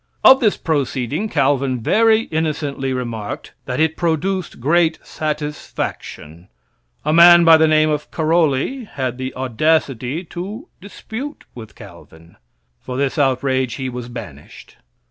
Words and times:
Of 0.23 0.39
this 0.39 0.57
proceeding 0.57 1.29
Calvin 1.29 1.79
very 1.79 2.21
innocently 2.31 2.91
remarked, 2.91 3.53
that 3.65 3.79
it 3.79 3.95
produced 3.95 4.59
great 4.59 4.97
satisfaction. 5.05 6.47
A 7.05 7.13
man 7.13 7.43
by 7.43 7.55
the 7.55 7.67
name 7.67 7.91
of 7.91 8.09
Caroli 8.09 8.85
had 8.85 9.19
the 9.19 9.31
audacity 9.35 10.23
to 10.23 10.67
dispute 10.81 11.43
with 11.53 11.75
Calvin. 11.75 12.37
For 12.79 12.97
this 12.97 13.19
outrage 13.19 13.75
he 13.75 13.89
was 13.89 14.09
banished. 14.09 14.77